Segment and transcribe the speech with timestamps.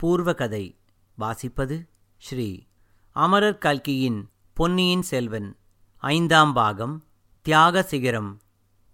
[0.00, 0.78] பூர்வகதை.
[1.18, 2.62] வாசிப்பது ஸ்ரீ
[3.10, 5.56] அமரர் கல்கியின் பொன்னியின் செல்வன்.
[5.96, 7.04] ஐந்தாம் பாகம்
[7.42, 8.40] தியாக சிகரம்.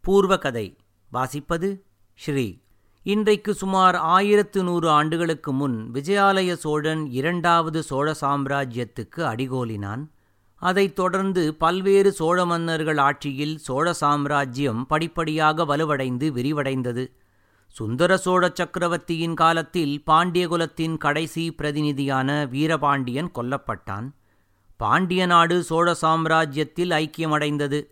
[0.00, 0.76] பூர்வகதை.
[1.12, 1.80] வாசிப்பது
[2.14, 2.58] ஸ்ரீ
[3.02, 10.08] இன்றைக்கு சுமார் ஆயிரத்து நூறு ஆண்டுகளுக்கு முன் விஜயாலய சோழன் இரண்டாவது சோழ சாம்ராஜ்யத்துக்கு அடிகோலினான்.
[10.54, 17.06] அதைத் தொடர்ந்து பல்வேறு சோழ மன்னர்கள் ஆட்சியில் சோழ சாம்ராஜ்யம் படிப்படியாக வலுவடைந்து விரிவடைந்தது.
[17.66, 24.10] சுந்தர சோழ சக்கரவர்த்தியின் காலத்தில் பாண்டியகுலத்தின் கடைசி பிரதிநிதியான வீரபாண்டியன் கொல்லப்பட்டான்.
[24.76, 27.86] பாண்டிய நாடு சோழ சாம்ராஜ்யத்தில் ஐக்கியமடைந்தது.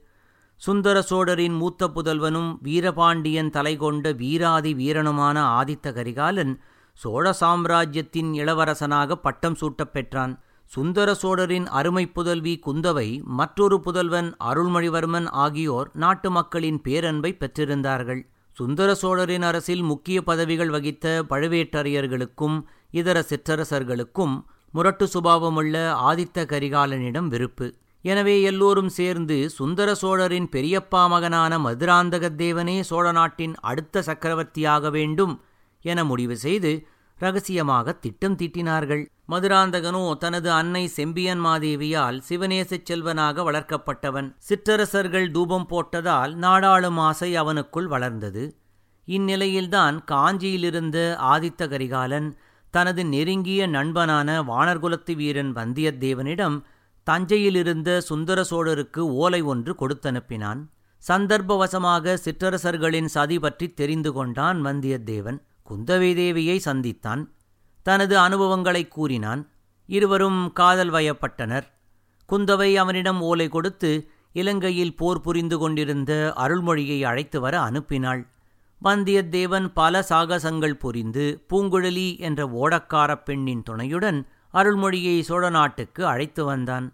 [0.57, 6.61] சுந்தர சோழரின் மூத்த புதல்வனும் வீரபாண்டியன் தலைகொண்ட வீராதி வீரனுமான ஆதித்த கரிகாலன்
[6.93, 10.41] சோழ சாம்ராஜ்யத்தின் இளவரசனாக பட்டம் சூட்டப் பெற்றான்.
[10.65, 18.33] சுந்தர சோழரின் அருமை புதல்வி குந்தவை மற்றொரு புதல்வன் அருள்மொழிவர்மன் ஆகியோர் நாட்டு மக்களின் பேரன்பை பெற்றிருந்தார்கள்.
[18.57, 22.56] சுந்தர சோழரின் அரசில் முக்கிய பதவிகள் வகித்த பழுவேட்டரையர்களுக்கும்
[22.91, 24.34] இதர சிற்றரசர்களுக்கும்
[24.70, 25.75] முரட்டு சுபாவமுள்ள
[26.11, 27.67] ஆதித்த கரிகாலனிடம் வெறுப்பு.
[28.05, 35.34] எனவே எல்லோரும் சேர்ந்து சுந்தர சோழரின் பெரியப்பா மகனான மதுராந்தகத்தேவனே சோழ நாட்டின் அடுத்த சக்கரவர்த்தியாக வேண்டும்
[35.84, 36.73] என முடிவு செய்து
[37.19, 39.07] ரகசியமாக திட்டம் தீட்டினார்கள்.
[39.29, 44.34] மதுராந்தகனோ தனது அன்னை செம்பியன் மாதேவியால் சிவநேசச் செல்வனாக வளர்க்கப்பட்டவன்.
[44.39, 48.45] சிற்றரசர்கள் தூபம் போட்டதால் நாடாளும் ஆசை அவனுக்குள் வளர்ந்தது.
[49.09, 50.98] இந்நிலையில்தான் காஞ்சியிலிருந்த
[51.33, 52.29] ஆதித்த கரிகாலன்
[52.71, 56.56] தனது நெருங்கிய நண்பனான வானர்குலத்து வீரன் வந்தியத்தேவனிடம்
[57.06, 60.61] தஞ்சையிலிருந்த சுந்தர சோழருக்கு ஓலை ஒன்று கொடுத்தனுப்பினான்.
[61.09, 65.39] சந்தர்ப்பவசமாக சிற்றரசர்களின் சதி பற்றி தெரிந்து கொண்டான் வந்தியத்தேவன்.
[65.70, 67.29] குந்தவை தேவியை சந்தித்தான்.
[67.83, 69.51] தனது அனுபவங்களைக் கூறினான்.
[69.87, 71.62] இருவரும் காதல் வயப்பட்டனர்.
[72.33, 78.27] குந்தவை அவனிடம் ஓலை கொடுத்து இலங்கையில் போர் புரிந்து கொண்டிருந்த அருள்மொழியை அழைத்து வர அனுப்பினாள்.
[78.84, 86.93] வந்தியத்தேவன் பல சாகசங்கள் புரிந்து பூங்குழலி என்ற ஓடக்காரப் பெண்ணின் துணையுடன் அருள்மொழியை சோழ நாட்டுக்கு அழைத்து வந்தான்.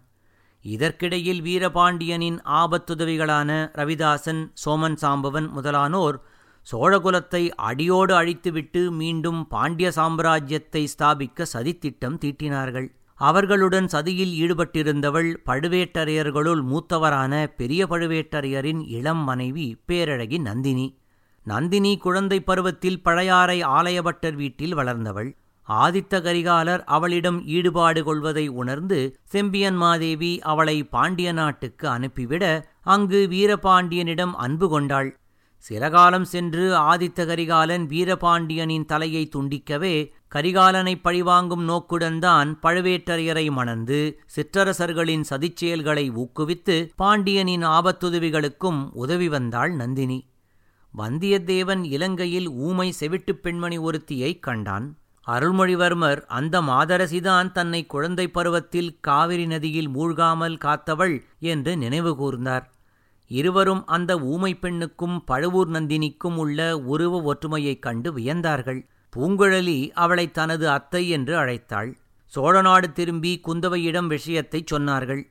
[0.61, 6.21] இதற்கிடையில் வீரபாண்டியனின் ஆபத்துதவிகளான ரவிதாசன் சோமன் சாம்பவன் முதலானோர்
[6.67, 12.87] சோழகுலத்தை அடியோடு அழித்துவிட்டு மீண்டும் பாண்டிய சாம்ராஜ்யத்தை ஸ்தாபிக்க சதித்திட்டம் தீட்டினார்கள்.
[13.19, 20.87] அவர்களுடன் சதியில் ஈடுபட்டிருந்தவள் பழுவேட்டரையர்களுள் மூத்தவரான பெரிய பழுவேட்டரையரின் இளம் மனைவி பேரழகி நந்தினி.
[21.45, 25.29] நந்தினி குழந்தை பருவத்தில் பழையாறை ஆலயபட்டர் வீட்டில் வளர்ந்தவள்.
[25.67, 32.45] ஆதித்த கரிகாலர் அவளிடம் ஈடுபாடு கொள்வதை உணர்ந்து செம்பியன் மாதேவி அவளை பாண்டிய நாட்டுக்கு அனுப்பிவிட
[32.83, 35.09] அங்கு வீரபாண்டியனிடம் அன்பு கொண்டாள்.
[35.69, 46.11] சிலகாலம் சென்று ஆதித்த கரிகாலன் வீரபாண்டியனின் தலையை துண்டிக்கவே கரிகாலனை பழிவாங்கும் நோக்குடன் தான் பழுவேட்டரையரை மணந்து சிற்றரசர்களின் சதிச்செயல்களை
[46.11, 50.27] ஊக்குவித்து பாண்டியனின் ஆபத்துதவிகளுக்கும் உதவி வந்தாள் நந்தினி.
[50.97, 54.97] வந்தியத்தேவன் இலங்கையில் ஊமை செவிட்டுப் பெண்மணி ஒருத்தியைக் கண்டான்.
[55.27, 62.69] அருள்மொழிவர்மர் அந்த மாதரசிதான் தன்னை குழந்தை பருவத்தில் காவிரி நதியில் மூழ்காமல் காத்தவள் என்று நினைவு கூர்ந்தார்.
[63.31, 68.87] இருவரும் அந்த ஊமை பெண்ணுக்கும் பழுவூர் நந்தினிக்கும் உள்ள உருவ ஒற்றுமையைக் கண்டு வியந்தார்கள்.
[69.15, 71.93] பூங்குழலி அவளை தனது அத்தை என்று அழைத்தாள்.
[72.35, 75.23] சோழநாடு திரும்பி குந்தவையிடம் விஷயத்தைச் சொன்னார்கள்.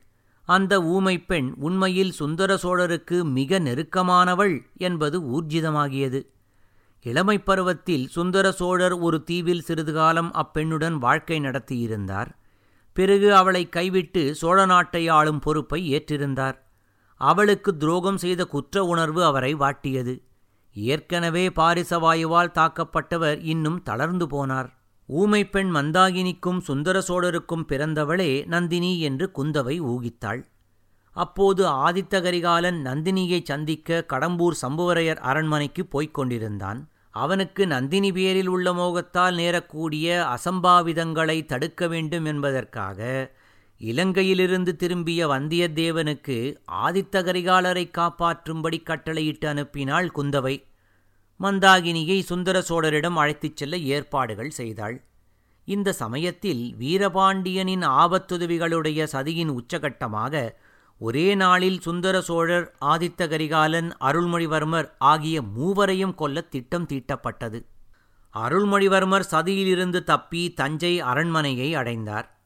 [0.45, 6.25] அந்த ஊமை பெண் உண்மையில் சுந்தர சோழருக்கு மிக நெருக்கமானவள் என்பது ஊர்ஜிதமாகியது.
[7.01, 12.27] இளமை பருவத்தில் சுந்தர சோழர் ஒரு தீவில் சிறிது காலம் அப்பெண்ணுடன் வாழ்க்கை நடத்தியிருந்தார்.
[12.93, 16.57] பிறகு அவளை கைவிட்டு சோழ நாட்டை ஆளும் பொறுப்பை ஏற்றிருந்தார்.
[17.29, 20.13] அவளுக்கு துரோகம் செய்த குற்ற உணர்வு அவரை வாட்டியது.
[20.75, 24.69] ஏற்கனவே பாரிசவாயுவால் தாக்கப்பட்டவர் இன்னும் தளர்ந்து போனார்.
[25.09, 30.41] ஊமை பெண் மந்தாகினிக்கும் சுந்தர சோழருக்கும் பிறந்தவளே நந்தினி என்று குந்தவை ஊகித்தாள்.
[31.15, 36.79] அப்போது ஆதித்த கரிகாலன் நந்தினியை சந்திக்க கடம்பூர் சம்புவரையர் அரண்மனைக்கு போய்க் கொண்டிருந்தான்.
[37.13, 42.99] அவனுக்கு நந்தினி பேரில் உள்ள மோகத்தால் நேரக்கூடிய அசம்பாவிதங்களை தடுக்க வேண்டும் என்பதற்காக
[43.81, 50.63] இலங்கையிலிருந்து திரும்பிய வந்தியத்தேவனுக்கு ஆதித்த கரிகாலரை காப்பாற்றும்படி கட்டளையிட்டு அனுப்பினாள் குந்தவை.
[51.39, 55.03] மந்தாகினியை சுந்தர சோழரிடம் அழைத்துச் செல்ல ஏற்பாடுகள் செய்தாள்.
[55.65, 60.49] இந்த சமயத்தில் வீரபாண்டியனின் ஆபத்துதவிகளுடைய சதியின் உச்சகட்டமாக
[60.99, 67.65] ஒரே நாளில் சுந்தர சோழர் ஆதித்த கரிகாலன் அருள்மொழிவர்மர் ஆகிய மூவரையும் கொல்ல திட்டம் தீட்டப்பட்டது.
[68.33, 72.40] அருள்மொழிவர்மர் சதியிலிருந்து தப்பி தஞ்சை அரண்மனையை அடைந்தார்.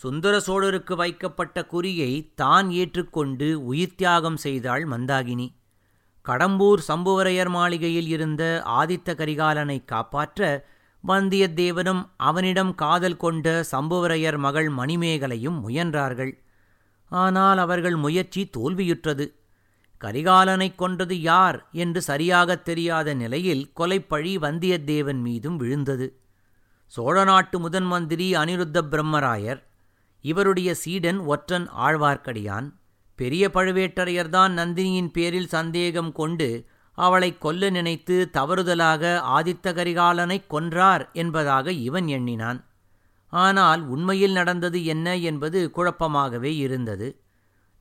[0.00, 5.52] சுந்தர சோழருக்கு வைக்கப்பட்ட குறியை தான் ஏற்றுக்கொண்டு உயிர்த்தியாகம் செய்தாள் மந்தாகினி.
[6.24, 10.66] கடம்பூர் சம்புவரையர் மாளிகையில் இருந்த ஆதித்த கரிகாலனை காப்பாற்ற
[11.08, 16.32] வந்தியத்தேவனும் அவனிடம் காதல் கொண்ட சம்புவரையர் மகள் மணிமேகலையும் முயன்றார்கள்.
[17.06, 19.32] ஆனால் அவர்கள் முயற்சி தோல்வியுற்றது.
[20.00, 26.20] கரிகாலனைக் கொன்றது யார் என்று சரியாகத் தெரியாத நிலையில் கொலைப்பழி வந்தியத்தேவன் மீதும் விழுந்தது.
[26.86, 29.68] சோழ நாட்டு முதன் மந்திரி அனிருத்த பிரம்மராயர்
[30.20, 32.72] இவருடைய சீடன் ஒற்றன் ஆழ்வார்க்கடியான்
[33.14, 42.08] பெரிய பழுவேட்டரையர்தான் நந்தினியின் பேரில் சந்தேகம் கொண்டு அவளை கொல்ல நினைத்து தவறுதலாக ஆதித்த கரிகாலனைக் கொன்றார் என்பதாக இவன்
[42.08, 42.64] எண்ணினான்.
[43.26, 47.20] ஆனால் உண்மையில் நடந்தது என்ன என்பது குழப்பமாகவே இருந்தது.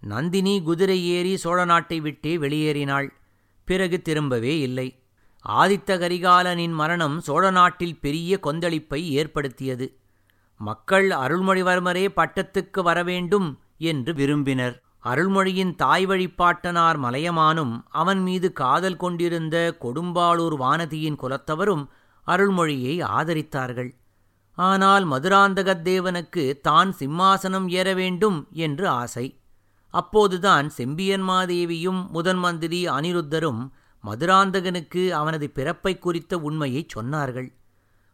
[0.01, 3.07] நந்தினி குதிரை ஏறி சோழ நாட்டை விட்டே வெளியேறினாள்.
[3.65, 5.03] பிறகு திரும்பவே இல்லை.
[5.49, 9.98] ஆதித்த கரிகாலனின் மரணம் சோழ நாட்டில் பெரிய கொந்தளிப்பை ஏற்படுத்தியது.
[10.59, 14.75] மக்கள் அருள்மொழிவர்மரே பட்டத்துக்கு வரவேண்டும் என்று விரும்பினர்.
[15.03, 21.85] அருள்மொழியின் தாய் வழிப்பாட்டனார் மலையமானும் அவன் மீது காதல் கொண்டிருந்த கொடும்பாளூர் வானதியின் குலத்தவரும்
[22.27, 23.91] அருள்மொழியை ஆதரித்தார்கள்.
[24.57, 29.25] ஆனால் மதுராந்தகத்தேவனுக்கு தான் சிம்மாசனம் ஏற வேண்டும் என்று ஆசை.
[29.93, 33.61] அப்போதுதான் செம்பியன்மாதேவியும் முதன் மந்திரி அனிருத்தரும்
[34.03, 37.49] மதுராந்தகனுக்கு அவனது பிறப்பை குறித்த உண்மையைச் சொன்னார்கள்.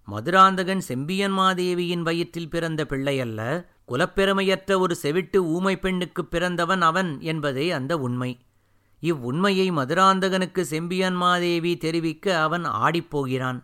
[0.06, 8.40] மதுராந்தகன் செம்பியன்மாதேவியின் வயிற்றில் பிறந்த பிள்ளையல்ல குலப்பெருமையற்ற ஒரு செவிட்டு ஊமை பெண்ணுக்குப் பிறந்தவன் அவன் என்பதே அந்த உண்மை.
[9.02, 13.64] இவ்வுண்மையை மதுராந்தகனுக்கு செம்பியன்மாதேவி தெரிவிக்க அவன் ஆடிப்போகிறான்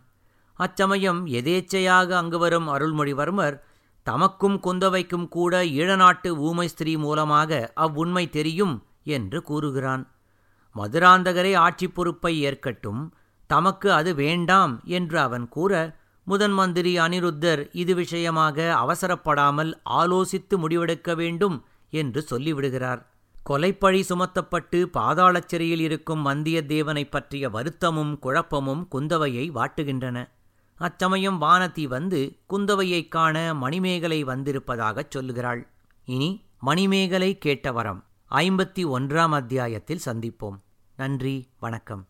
[0.53, 3.61] அச்சமயம் எதேச்சையாக அங்கு வரும் அருள்மொழிவர்மர்
[4.05, 10.11] தமக்கும் குந்தவைக்கும் கூட ஈழநாட்டு ஊமை ஸ்திரீ மூலமாக அவ்வுண்மை தெரியும் என்று கூறுகிறான்.
[10.75, 13.13] மதுராந்தகரே ஆட்சி பொறுப்பை ஏற்கட்டும்
[13.47, 15.99] தமக்கு அது வேண்டாம் என்று அவன் கூற
[16.31, 23.05] முதன் மந்திரி அனிருத்தர் இது விஷயமாக அவசரப்படாமல் ஆலோசித்து முடிவெடுக்க வேண்டும் என்று சொல்லிவிடுகிறார்.
[23.49, 30.29] கொலைப்பழி சுமத்தப்பட்டு பாதாளச் சிறையில் இருக்கும் வந்தியத்தேவனைப் பற்றிய வருத்தமும் குழப்பமும் குந்தவையை வாட்டுகின்றன.
[30.75, 35.67] அச்சமயம் வானதி வந்து குந்தவையைக் காண மணிமேகலை வந்திருப்பதாகச் சொல்லுகிறாள்.
[36.05, 40.59] இனி மணிமேகலை கேட்ட வரம் ஐம்பத்தி ஒன்றாம் அத்தியாயத்தில் சந்திப்போம்.
[40.95, 42.07] நன்றி வணக்கம்.